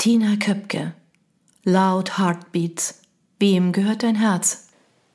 [0.00, 0.94] Tina Köpke
[1.62, 3.02] Loud Heartbeats
[3.38, 4.68] Wem gehört dein Herz?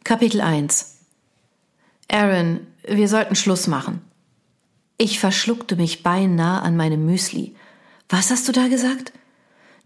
[0.04, 1.00] Kapitel 1
[2.08, 4.02] Aaron, wir sollten Schluss machen.
[5.00, 7.56] Ich verschluckte mich beinahe an meinem Müsli.
[8.10, 9.12] Was hast du da gesagt?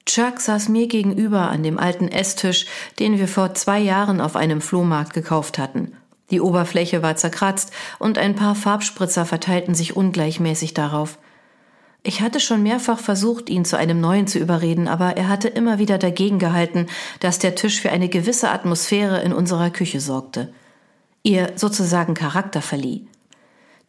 [0.05, 2.65] Chuck saß mir gegenüber an dem alten Esstisch,
[2.99, 5.93] den wir vor zwei Jahren auf einem Flohmarkt gekauft hatten.
[6.29, 11.19] Die Oberfläche war zerkratzt und ein paar Farbspritzer verteilten sich ungleichmäßig darauf.
[12.01, 15.79] Ich hatte schon mehrfach versucht, ihn zu einem neuen zu überreden, aber er hatte immer
[15.79, 16.87] wieder dagegen gehalten,
[17.19, 20.53] dass der Tisch für eine gewisse Atmosphäre in unserer Küche sorgte,
[21.23, 23.05] ihr sozusagen Charakter verlieh.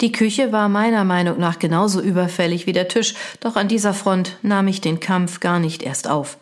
[0.00, 4.38] Die Küche war meiner Meinung nach genauso überfällig wie der Tisch, doch an dieser Front
[4.42, 6.38] nahm ich den Kampf gar nicht erst auf.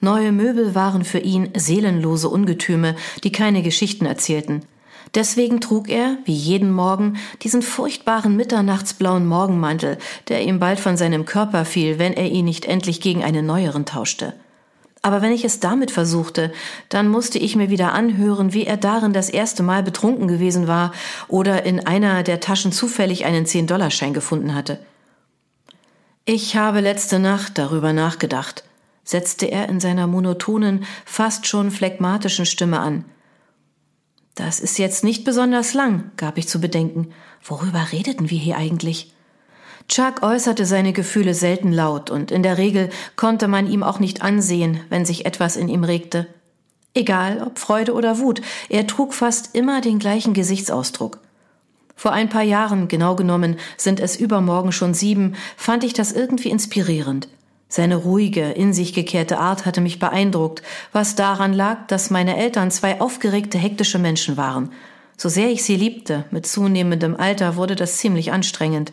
[0.00, 4.62] Neue Möbel waren für ihn seelenlose Ungetüme, die keine Geschichten erzählten.
[5.14, 9.98] Deswegen trug er, wie jeden Morgen, diesen furchtbaren mitternachtsblauen Morgenmantel,
[10.28, 13.84] der ihm bald von seinem Körper fiel, wenn er ihn nicht endlich gegen einen neueren
[13.84, 14.34] tauschte.
[15.04, 16.52] Aber wenn ich es damit versuchte,
[16.88, 20.92] dann musste ich mir wieder anhören, wie er darin das erste Mal betrunken gewesen war
[21.26, 24.78] oder in einer der Taschen zufällig einen Zehn-Dollarschein gefunden hatte.
[26.24, 28.62] Ich habe letzte Nacht darüber nachgedacht,
[29.02, 33.04] setzte er in seiner monotonen, fast schon phlegmatischen Stimme an.
[34.34, 37.12] Das ist jetzt nicht besonders lang, gab ich zu bedenken.
[37.42, 39.12] Worüber redeten wir hier eigentlich?
[39.88, 44.22] Chuck äußerte seine Gefühle selten laut und in der Regel konnte man ihm auch nicht
[44.22, 46.26] ansehen, wenn sich etwas in ihm regte.
[46.94, 51.18] Egal ob Freude oder Wut, er trug fast immer den gleichen Gesichtsausdruck.
[51.94, 56.50] Vor ein paar Jahren, genau genommen, sind es übermorgen schon sieben, fand ich das irgendwie
[56.50, 57.28] inspirierend.
[57.74, 62.70] Seine ruhige, in sich gekehrte Art hatte mich beeindruckt, was daran lag, dass meine Eltern
[62.70, 64.74] zwei aufgeregte, hektische Menschen waren.
[65.16, 68.92] So sehr ich sie liebte, mit zunehmendem Alter wurde das ziemlich anstrengend.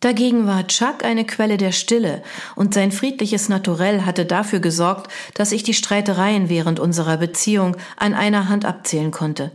[0.00, 2.22] Dagegen war Chuck eine Quelle der Stille,
[2.54, 8.12] und sein friedliches Naturell hatte dafür gesorgt, dass ich die Streitereien während unserer Beziehung an
[8.12, 9.52] einer Hand abzählen konnte.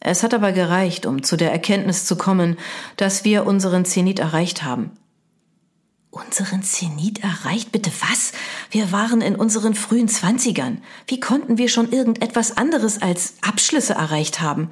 [0.00, 2.56] Es hat aber gereicht, um zu der Erkenntnis zu kommen,
[2.96, 4.92] dass wir unseren Zenit erreicht haben.
[6.16, 7.72] Unseren Zenit erreicht?
[7.72, 8.32] Bitte was?
[8.70, 10.82] Wir waren in unseren frühen Zwanzigern.
[11.06, 14.70] Wie konnten wir schon irgendetwas anderes als Abschlüsse erreicht haben?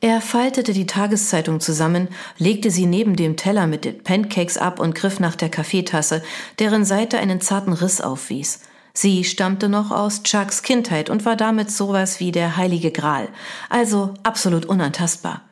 [0.00, 2.06] Er faltete die Tageszeitung zusammen,
[2.36, 6.22] legte sie neben dem Teller mit den Pancakes ab und griff nach der Kaffeetasse,
[6.60, 8.60] deren Seite einen zarten Riss aufwies.
[8.94, 13.28] Sie stammte noch aus Chucks Kindheit und war damit sowas wie der heilige Gral,
[13.70, 15.47] also absolut unantastbar.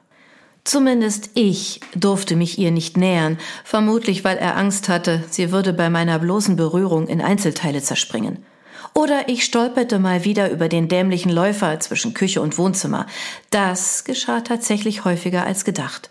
[0.66, 5.90] Zumindest ich durfte mich ihr nicht nähern, vermutlich weil er Angst hatte, sie würde bei
[5.90, 8.44] meiner bloßen Berührung in Einzelteile zerspringen.
[8.92, 13.06] Oder ich stolperte mal wieder über den dämlichen Läufer zwischen Küche und Wohnzimmer.
[13.50, 16.10] Das geschah tatsächlich häufiger als gedacht.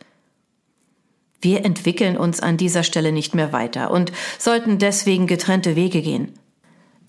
[1.41, 6.31] Wir entwickeln uns an dieser Stelle nicht mehr weiter und sollten deswegen getrennte Wege gehen.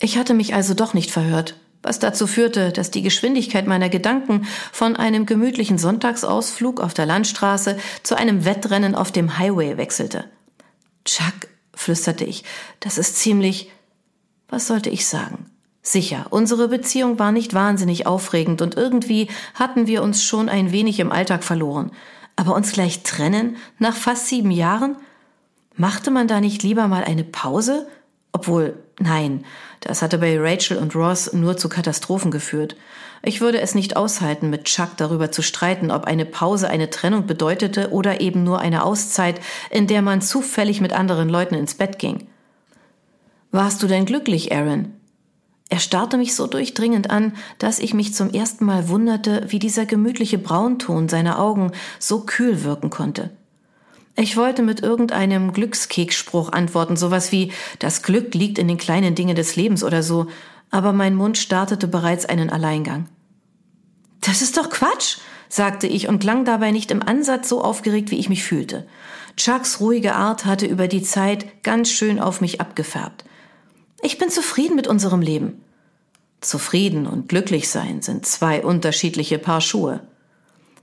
[0.01, 1.55] Ich hatte mich also doch nicht verhört,
[1.87, 7.77] was dazu führte, dass die Geschwindigkeit meiner Gedanken von einem gemütlichen Sonntagsausflug auf der Landstraße
[8.03, 10.25] zu einem Wettrennen auf dem Highway wechselte.
[11.05, 12.43] Chuck, flüsterte ich,
[12.81, 13.71] das ist ziemlich.
[14.49, 15.49] Was sollte ich sagen?
[15.81, 20.99] Sicher, unsere Beziehung war nicht wahnsinnig aufregend und irgendwie hatten wir uns schon ein wenig
[20.99, 21.91] im Alltag verloren.
[22.35, 24.97] Aber uns gleich trennen nach fast sieben Jahren?
[25.75, 27.87] Machte man da nicht lieber mal eine Pause?
[28.33, 29.45] Obwohl, nein,
[29.81, 32.75] das hatte bei Rachel und Ross nur zu Katastrophen geführt.
[33.23, 37.25] Ich würde es nicht aushalten, mit Chuck darüber zu streiten, ob eine Pause eine Trennung
[37.25, 41.99] bedeutete oder eben nur eine Auszeit, in der man zufällig mit anderen Leuten ins Bett
[41.99, 42.27] ging.
[43.51, 44.93] Warst du denn glücklich, Aaron?
[45.69, 49.85] Er starrte mich so durchdringend an, dass ich mich zum ersten Mal wunderte, wie dieser
[49.85, 53.31] gemütliche Braunton seiner Augen so kühl wirken konnte.
[54.19, 59.35] Ich wollte mit irgendeinem Glückskeksspruch antworten, sowas wie das Glück liegt in den kleinen Dingen
[59.35, 60.25] des Lebens oder so,
[60.71, 63.07] aber mein Mund startete bereits einen Alleingang.
[64.21, 65.19] Das ist doch Quatsch,
[65.49, 68.87] sagte ich und klang dabei nicht im Ansatz so aufgeregt, wie ich mich fühlte.
[69.37, 73.23] Chucks ruhige Art hatte über die Zeit ganz schön auf mich abgefärbt.
[74.01, 75.63] Ich bin zufrieden mit unserem Leben.
[76.41, 80.01] Zufrieden und glücklich sein sind zwei unterschiedliche Paar Schuhe.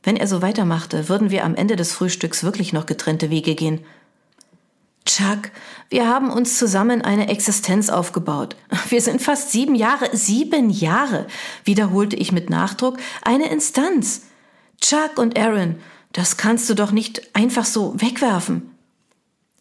[0.05, 3.81] Wenn er so weitermachte, würden wir am Ende des Frühstücks wirklich noch getrennte Wege gehen.
[5.07, 5.51] Chuck,
[5.89, 8.57] wir haben uns zusammen eine Existenz aufgebaut.
[8.89, 11.27] Wir sind fast sieben Jahre, sieben Jahre,
[11.65, 14.23] wiederholte ich mit Nachdruck, eine Instanz.
[14.81, 15.77] Chuck und Aaron,
[16.13, 18.71] das kannst du doch nicht einfach so wegwerfen.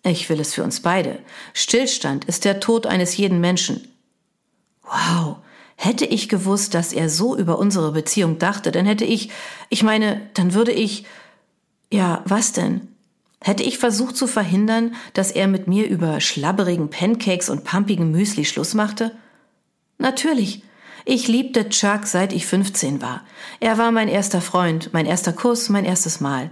[0.03, 1.19] Ich will es für uns beide.
[1.53, 3.87] Stillstand ist der Tod eines jeden Menschen.
[4.83, 5.37] Wow,
[5.75, 9.29] hätte ich gewusst, dass er so über unsere Beziehung dachte, dann hätte ich,
[9.69, 11.05] ich meine, dann würde ich,
[11.91, 12.87] ja, was denn?
[13.41, 18.45] Hätte ich versucht zu verhindern, dass er mit mir über schlabberigen Pancakes und pumpigen Müsli
[18.45, 19.11] Schluss machte?
[19.97, 20.63] Natürlich.
[21.05, 23.25] Ich liebte Chuck, seit ich 15 war.
[23.59, 26.49] Er war mein erster Freund, mein erster Kuss, mein erstes Mal.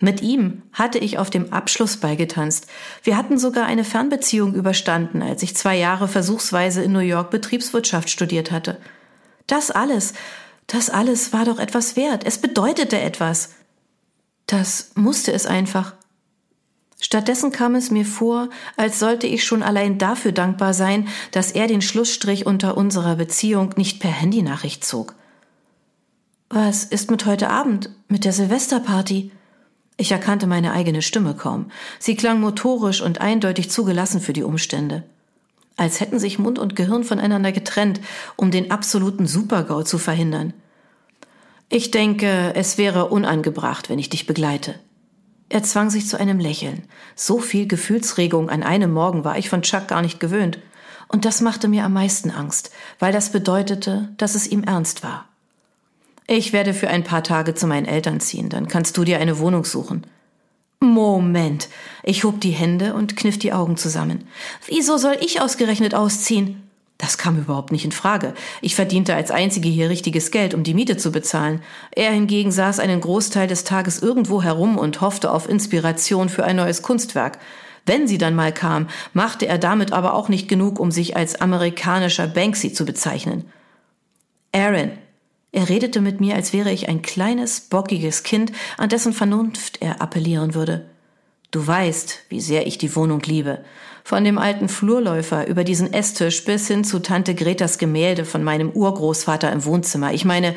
[0.00, 2.68] Mit ihm hatte ich auf dem Abschlussball getanzt.
[3.02, 8.08] Wir hatten sogar eine Fernbeziehung überstanden, als ich zwei Jahre versuchsweise in New York Betriebswirtschaft
[8.08, 8.78] studiert hatte.
[9.48, 10.14] Das alles,
[10.68, 12.24] das alles war doch etwas wert.
[12.24, 13.54] Es bedeutete etwas.
[14.46, 15.94] Das musste es einfach.
[17.00, 21.66] Stattdessen kam es mir vor, als sollte ich schon allein dafür dankbar sein, dass er
[21.66, 25.14] den Schlussstrich unter unserer Beziehung nicht per Handynachricht zog.
[26.50, 29.32] Was ist mit heute Abend, mit der Silvesterparty?
[30.00, 31.72] Ich erkannte meine eigene Stimme kaum.
[31.98, 35.02] Sie klang motorisch und eindeutig zugelassen für die Umstände.
[35.76, 38.00] Als hätten sich Mund und Gehirn voneinander getrennt,
[38.36, 40.54] um den absoluten Supergau zu verhindern.
[41.68, 44.76] Ich denke, es wäre unangebracht, wenn ich dich begleite.
[45.48, 46.84] Er zwang sich zu einem Lächeln.
[47.16, 50.60] So viel Gefühlsregung an einem Morgen war ich von Chuck gar nicht gewöhnt.
[51.08, 55.27] Und das machte mir am meisten Angst, weil das bedeutete, dass es ihm ernst war.
[56.30, 59.38] Ich werde für ein paar Tage zu meinen Eltern ziehen, dann kannst du dir eine
[59.38, 60.06] Wohnung suchen.
[60.78, 61.70] Moment.
[62.02, 64.28] Ich hob die Hände und kniff die Augen zusammen.
[64.66, 66.62] Wieso soll ich ausgerechnet ausziehen?
[66.98, 68.34] Das kam überhaupt nicht in Frage.
[68.60, 71.62] Ich verdiente als Einzige hier richtiges Geld, um die Miete zu bezahlen.
[71.92, 76.56] Er hingegen saß einen Großteil des Tages irgendwo herum und hoffte auf Inspiration für ein
[76.56, 77.38] neues Kunstwerk.
[77.86, 81.40] Wenn sie dann mal kam, machte er damit aber auch nicht genug, um sich als
[81.40, 83.46] amerikanischer Banksy zu bezeichnen.
[84.52, 84.90] Aaron,
[85.58, 90.00] er redete mit mir, als wäre ich ein kleines, bockiges Kind, an dessen Vernunft er
[90.00, 90.86] appellieren würde.
[91.50, 93.64] Du weißt, wie sehr ich die Wohnung liebe.
[94.04, 98.70] Von dem alten Flurläufer über diesen Esstisch bis hin zu Tante Gretas Gemälde von meinem
[98.70, 100.12] Urgroßvater im Wohnzimmer.
[100.14, 100.54] Ich meine,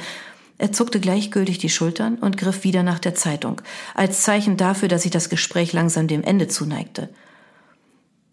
[0.60, 3.60] er zuckte gleichgültig die Schultern und griff wieder nach der Zeitung,
[3.96, 7.10] als Zeichen dafür, dass sich das Gespräch langsam dem Ende zuneigte.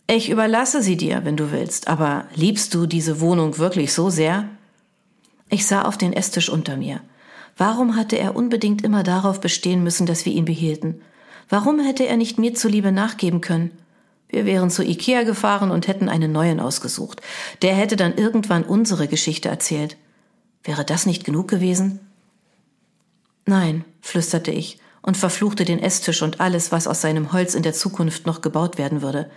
[0.06, 4.50] Ich überlasse sie dir, wenn du willst, aber liebst du diese Wohnung wirklich so sehr?
[5.48, 7.00] Ich sah auf den Esstisch unter mir.
[7.56, 11.00] Warum hatte er unbedingt immer darauf bestehen müssen, dass wir ihn behielten?
[11.48, 13.72] Warum hätte er nicht mir zuliebe nachgeben können?
[14.28, 17.22] Wir wären zu Ikea gefahren und hätten einen neuen ausgesucht.
[17.62, 19.96] Der hätte dann irgendwann unsere Geschichte erzählt.
[20.62, 22.00] Wäre das nicht genug gewesen?
[23.46, 27.72] Nein, flüsterte ich und verfluchte den Esstisch und alles, was aus seinem Holz in der
[27.72, 29.30] Zukunft noch gebaut werden würde.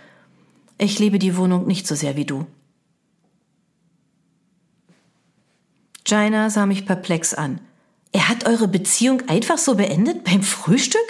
[0.76, 2.44] Ich liebe die Wohnung nicht so sehr wie du.
[6.12, 7.58] Jaina sah mich perplex an.
[8.12, 11.00] Er hat eure Beziehung einfach so beendet beim Frühstück?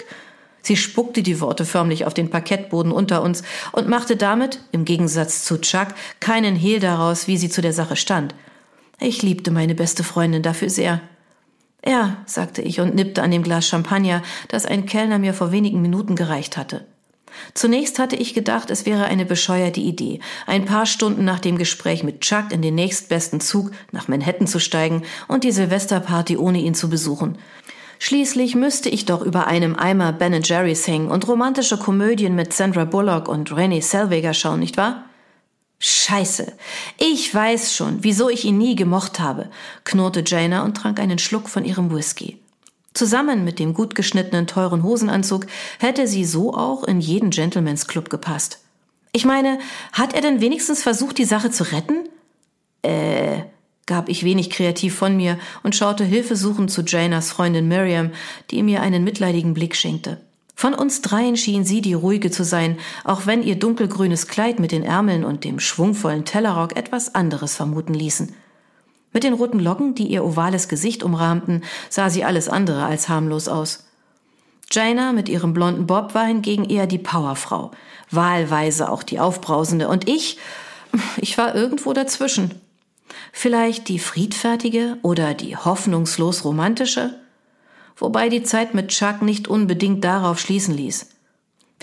[0.61, 5.43] Sie spuckte die Worte förmlich auf den Parkettboden unter uns und machte damit, im Gegensatz
[5.43, 5.89] zu Chuck,
[6.21, 8.33] keinen Hehl daraus, wie sie zu der Sache stand.
[8.97, 11.01] Ich liebte meine beste Freundin dafür sehr.
[11.85, 15.81] Ja, sagte ich und nippte an dem Glas Champagner, das ein Kellner mir vor wenigen
[15.81, 16.85] Minuten gereicht hatte.
[17.53, 22.03] Zunächst hatte ich gedacht, es wäre eine bescheuerte Idee, ein paar Stunden nach dem Gespräch
[22.03, 26.75] mit Chuck in den nächstbesten Zug nach Manhattan zu steigen und die Silvesterparty ohne ihn
[26.75, 27.37] zu besuchen.
[27.99, 32.85] Schließlich müsste ich doch über einem Eimer Ben Jerry's hängen und romantische Komödien mit Sandra
[32.85, 35.05] Bullock und Renée Zellweger schauen, nicht wahr?
[35.79, 36.53] Scheiße.
[36.97, 39.49] Ich weiß schon, wieso ich ihn nie gemocht habe,
[39.83, 42.42] knurrte Jaina und trank einen Schluck von ihrem Whisky.
[42.93, 45.47] Zusammen mit dem gut geschnittenen teuren Hosenanzug
[45.79, 48.59] hätte sie so auch in jeden Gentleman's Club gepasst.
[49.11, 49.59] Ich meine,
[49.91, 52.09] hat er denn wenigstens versucht, die Sache zu retten?
[52.81, 53.43] Äh,
[53.85, 58.11] gab ich wenig kreativ von mir und schaute hilfesuchend zu Janas Freundin Miriam,
[58.51, 60.21] die mir einen mitleidigen Blick schenkte.
[60.55, 64.71] Von uns dreien schien sie die ruhige zu sein, auch wenn ihr dunkelgrünes Kleid mit
[64.71, 68.33] den Ärmeln und dem schwungvollen Tellerrock etwas anderes vermuten ließen.
[69.13, 73.47] Mit den roten Locken, die ihr ovales Gesicht umrahmten, sah sie alles andere als harmlos
[73.47, 73.85] aus.
[74.71, 77.71] Jaina mit ihrem blonden Bob war hingegen eher die Powerfrau,
[78.09, 80.39] wahlweise auch die aufbrausende, und ich,
[81.17, 82.59] ich war irgendwo dazwischen.
[83.31, 87.15] Vielleicht die friedfertige oder die hoffnungslos romantische?
[87.95, 91.12] Wobei die Zeit mit Chuck nicht unbedingt darauf schließen ließ.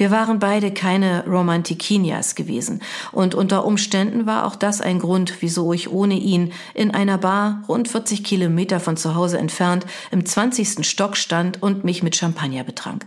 [0.01, 2.81] Wir waren beide keine Romantikinias gewesen,
[3.13, 7.63] und unter Umständen war auch das ein Grund, wieso ich ohne ihn in einer Bar
[7.69, 10.87] rund 40 Kilometer von zu Hause entfernt im 20.
[10.89, 13.05] Stock stand und mich mit Champagner betrank.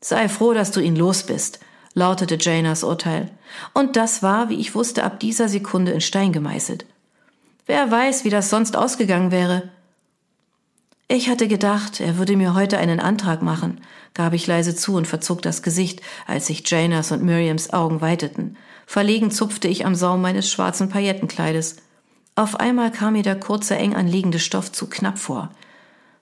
[0.00, 1.60] Sei froh, dass du ihn los bist,
[1.94, 3.30] lautete Janas Urteil.
[3.72, 6.86] Und das war, wie ich wusste, ab dieser Sekunde in Stein gemeißelt.
[7.66, 9.68] Wer weiß, wie das sonst ausgegangen wäre.
[11.10, 13.80] Ich hatte gedacht, er würde mir heute einen Antrag machen,
[14.12, 18.58] gab ich leise zu und verzog das Gesicht, als sich Janas und Miriams Augen weiteten.
[18.84, 21.76] Verlegen zupfte ich am Saum meines schwarzen Paillettenkleides.
[22.34, 25.50] Auf einmal kam mir der kurze, eng anliegende Stoff zu knapp vor.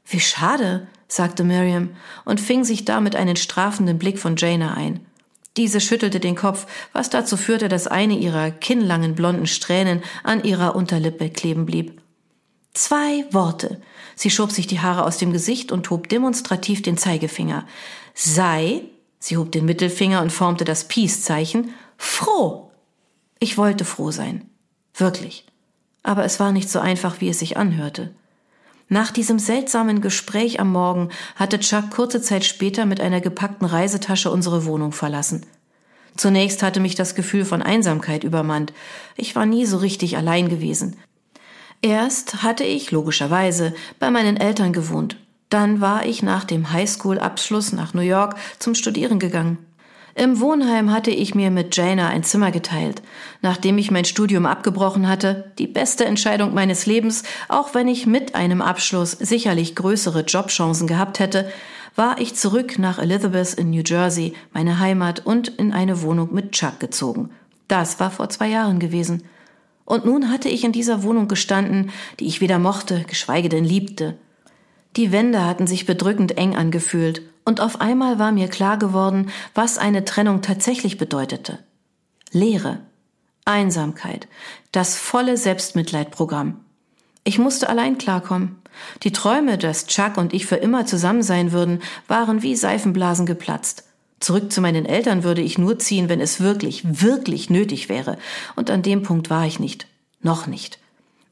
[0.07, 5.05] Wie schade, sagte Miriam und fing sich damit einen strafenden Blick von Jaina ein.
[5.57, 10.76] Diese schüttelte den Kopf, was dazu führte, dass eine ihrer kinnlangen blonden Strähnen an ihrer
[10.76, 11.96] Unterlippe kleben blieb.
[12.76, 13.80] Zwei Worte.
[14.16, 17.64] Sie schob sich die Haare aus dem Gesicht und hob demonstrativ den Zeigefinger.
[18.12, 18.83] Sei,
[19.18, 22.71] sie hob den Mittelfinger und formte das Peace-Zeichen, froh.
[23.38, 24.50] Ich wollte froh sein.
[24.92, 25.47] Wirklich.
[26.02, 28.14] Aber es war nicht so einfach, wie es sich anhörte.
[28.90, 34.30] Nach diesem seltsamen Gespräch am Morgen hatte Chuck kurze Zeit später mit einer gepackten Reisetasche
[34.30, 35.47] unsere Wohnung verlassen.
[36.14, 38.75] Zunächst hatte mich das Gefühl von Einsamkeit übermannt.
[39.16, 40.97] Ich war nie so richtig allein gewesen.
[41.83, 45.16] Erst hatte ich, logischerweise, bei meinen Eltern gewohnt.
[45.49, 49.59] Dann war ich nach dem Highschool-Abschluss nach New York zum Studieren gegangen.
[50.18, 53.02] Im Wohnheim hatte ich mir mit Jana ein Zimmer geteilt.
[53.42, 58.35] Nachdem ich mein Studium abgebrochen hatte, die beste Entscheidung meines Lebens, auch wenn ich mit
[58.35, 61.52] einem Abschluss sicherlich größere Jobchancen gehabt hätte,
[61.97, 66.52] war ich zurück nach Elizabeth in New Jersey, meine Heimat, und in eine Wohnung mit
[66.52, 67.28] Chuck gezogen.
[67.68, 69.23] Das war vor zwei Jahren gewesen.
[69.87, 71.90] Und nun hatte ich in dieser Wohnung gestanden,
[72.21, 74.19] die ich weder mochte, geschweige denn liebte.
[74.97, 79.78] Die Wände hatten sich bedrückend eng angefühlt, und auf einmal war mir klar geworden, was
[79.78, 81.61] eine Trennung tatsächlich bedeutete.
[82.33, 82.81] Leere,
[83.45, 84.26] Einsamkeit,
[84.73, 86.59] das volle Selbstmitleidprogramm.
[87.23, 88.57] Ich musste allein klarkommen.
[89.05, 93.86] Die Träume, dass Chuck und ich für immer zusammen sein würden, waren wie Seifenblasen geplatzt.
[94.21, 98.19] Zurück zu meinen Eltern würde ich nur ziehen, wenn es wirklich, wirklich nötig wäre.
[98.55, 99.87] Und an dem Punkt war ich nicht.
[100.23, 100.79] Noch nicht.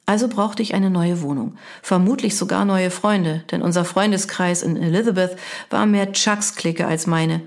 [0.07, 5.39] Also brauchte ich eine neue Wohnung, vermutlich sogar neue Freunde, denn unser Freundeskreis in Elizabeth
[5.71, 7.41] war mehr Chucks Clique als meine.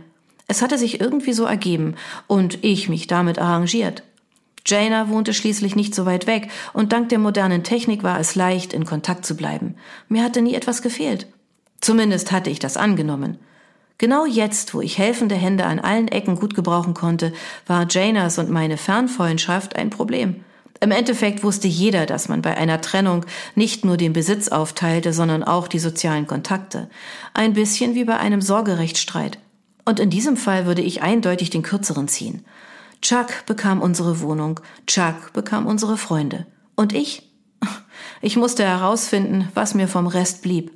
[0.47, 4.01] Es hatte sich irgendwie so ergeben und ich mich damit arrangiert.
[4.65, 8.73] Jana wohnte schließlich nicht so weit weg und dank der modernen Technik war es leicht,
[8.73, 9.75] in Kontakt zu bleiben.
[10.09, 11.27] Mir hatte nie etwas gefehlt.
[11.79, 13.37] Zumindest hatte ich das angenommen.
[13.97, 17.33] Genau jetzt, wo ich helfende Hände an allen Ecken gut gebrauchen konnte,
[17.65, 20.43] war Janas und meine Fernfreundschaft ein Problem.
[20.79, 23.25] Im Endeffekt wusste jeder, dass man bei einer Trennung
[23.55, 26.89] nicht nur den Besitz aufteilte, sondern auch die sozialen Kontakte.
[27.33, 29.39] Ein bisschen wie bei einem Sorgerechtsstreit.
[29.85, 32.45] Und in diesem Fall würde ich eindeutig den kürzeren ziehen.
[33.01, 36.45] Chuck bekam unsere Wohnung, Chuck bekam unsere Freunde.
[36.75, 37.23] Und ich?
[38.19, 40.71] Ich musste herausfinden, was mir vom Rest blieb.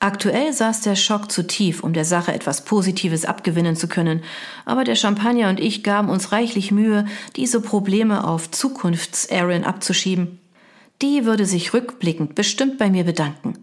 [0.00, 4.22] Aktuell saß der Schock zu tief, um der Sache etwas Positives abgewinnen zu können,
[4.64, 10.38] aber der Champagner und ich gaben uns reichlich Mühe, diese Probleme auf Zukunfts-Aaron abzuschieben.
[11.02, 13.58] Die würde sich rückblickend bestimmt bei mir bedanken.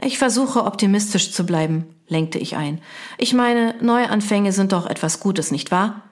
[0.00, 2.80] Ich versuche optimistisch zu bleiben, lenkte ich ein.
[3.16, 6.02] Ich meine, Neuanfänge sind doch etwas Gutes, nicht wahr?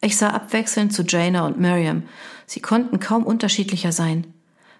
[0.00, 2.04] Ich sah abwechselnd zu Jana und Miriam.
[2.46, 4.32] Sie konnten kaum unterschiedlicher sein.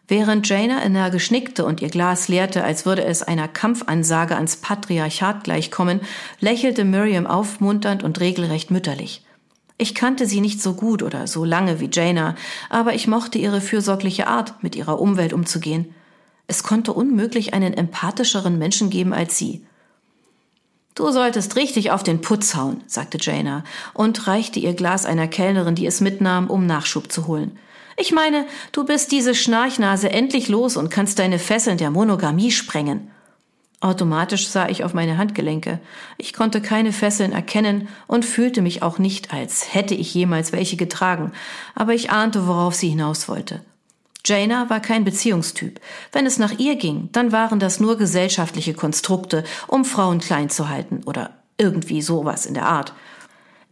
[0.08, 5.42] Während Jaina energisch nickte und ihr Glas leerte, als würde es einer Kampfansage ans Patriarchat
[5.42, 6.00] gleichkommen,
[6.38, 9.24] lächelte Miriam aufmunternd und regelrecht mütterlich.
[9.78, 12.36] Ich kannte sie nicht so gut oder so lange wie Jaina,
[12.70, 15.92] aber ich mochte ihre fürsorgliche Art, mit ihrer Umwelt umzugehen.
[16.46, 19.66] Es konnte unmöglich einen empathischeren Menschen geben als sie.
[20.94, 25.74] Du solltest richtig auf den Putz hauen, sagte Jaina und reichte ihr Glas einer Kellnerin,
[25.74, 27.58] die es mitnahm, um Nachschub zu holen.
[27.96, 33.10] Ich meine, du bist diese Schnarchnase endlich los und kannst deine Fesseln der Monogamie sprengen.
[33.80, 35.80] Automatisch sah ich auf meine Handgelenke.
[36.18, 40.76] Ich konnte keine Fesseln erkennen und fühlte mich auch nicht, als hätte ich jemals welche
[40.76, 41.32] getragen,
[41.74, 43.62] aber ich ahnte, worauf sie hinaus wollte.
[44.24, 45.80] Jaina war kein Beziehungstyp.
[46.10, 50.68] Wenn es nach ihr ging, dann waren das nur gesellschaftliche Konstrukte, um Frauen klein zu
[50.68, 52.92] halten oder irgendwie sowas in der Art.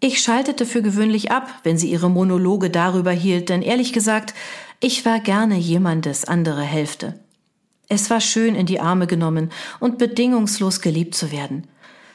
[0.00, 4.34] Ich schaltete für gewöhnlich ab, wenn sie ihre Monologe darüber hielt, denn ehrlich gesagt,
[4.80, 7.18] ich war gerne jemandes andere Hälfte.
[7.88, 11.66] Es war schön, in die Arme genommen und bedingungslos geliebt zu werden.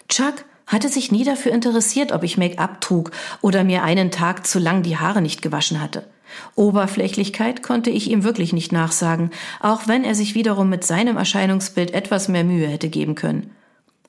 [0.07, 4.59] Chuck hatte sich nie dafür interessiert, ob ich Make-up trug oder mir einen Tag zu
[4.59, 6.07] lang die Haare nicht gewaschen hatte.
[6.55, 11.91] Oberflächlichkeit konnte ich ihm wirklich nicht nachsagen, auch wenn er sich wiederum mit seinem Erscheinungsbild
[11.91, 13.51] etwas mehr Mühe hätte geben können.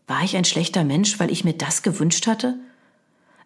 [0.06, 2.58] War ich ein schlechter Mensch, weil ich mir das gewünscht hatte?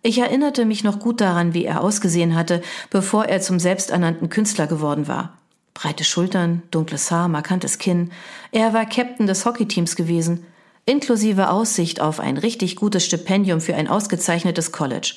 [0.07, 4.67] Ich erinnerte mich noch gut daran, wie er ausgesehen hatte, bevor er zum selbsternannten Künstler
[4.67, 5.39] geworden war.
[5.73, 8.13] Breite Schultern, dunkles Haar, markantes Kinn.
[8.53, 10.45] Er war Captain des Hockeyteams gewesen,
[10.85, 15.15] inklusive Aussicht auf ein richtig gutes Stipendium für ein ausgezeichnetes College.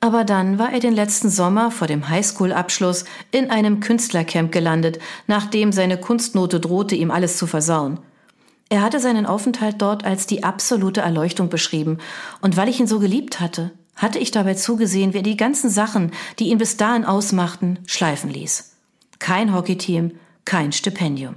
[0.00, 5.72] Aber dann war er den letzten Sommer vor dem Highschool-Abschluss in einem Künstlercamp gelandet, nachdem
[5.72, 7.98] seine Kunstnote drohte, ihm alles zu versauen.
[8.68, 11.96] Er hatte seinen Aufenthalt dort als die absolute Erleuchtung beschrieben,
[12.42, 15.70] und weil ich ihn so geliebt hatte, hatte ich dabei zugesehen, wie er die ganzen
[15.70, 18.76] Sachen, die ihn bis dahin ausmachten, schleifen ließ.
[19.18, 20.12] Kein Hockeyteam,
[20.44, 21.34] kein Stipendium.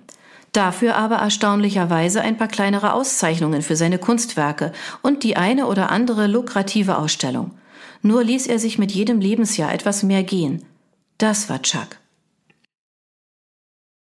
[0.54, 6.28] Dafür aber erstaunlicherweise ein paar kleinere Auszeichnungen für seine Kunstwerke und die eine oder andere
[6.28, 7.52] lukrative Ausstellung.
[8.02, 10.66] Nur ließ er sich mit jedem Lebensjahr etwas mehr gehen.
[11.18, 12.01] Das war Chuck.